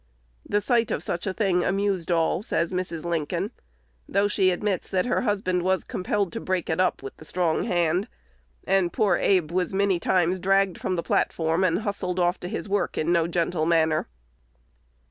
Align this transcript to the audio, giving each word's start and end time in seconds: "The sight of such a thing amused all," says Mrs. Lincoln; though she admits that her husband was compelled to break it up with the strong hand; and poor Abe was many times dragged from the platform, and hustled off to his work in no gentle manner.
"The 0.49 0.61
sight 0.61 0.89
of 0.89 1.03
such 1.03 1.27
a 1.27 1.33
thing 1.33 1.63
amused 1.63 2.09
all," 2.09 2.41
says 2.41 2.71
Mrs. 2.71 3.05
Lincoln; 3.05 3.51
though 4.09 4.27
she 4.27 4.49
admits 4.49 4.89
that 4.89 5.05
her 5.05 5.21
husband 5.21 5.61
was 5.61 5.83
compelled 5.83 6.33
to 6.33 6.39
break 6.39 6.71
it 6.71 6.79
up 6.79 7.03
with 7.03 7.15
the 7.17 7.23
strong 7.23 7.65
hand; 7.65 8.07
and 8.65 8.91
poor 8.91 9.17
Abe 9.17 9.51
was 9.51 9.75
many 9.75 9.99
times 9.99 10.39
dragged 10.39 10.79
from 10.79 10.95
the 10.95 11.03
platform, 11.03 11.63
and 11.63 11.81
hustled 11.83 12.19
off 12.19 12.39
to 12.39 12.47
his 12.47 12.67
work 12.67 12.97
in 12.97 13.11
no 13.11 13.27
gentle 13.27 13.67
manner. 13.67 14.07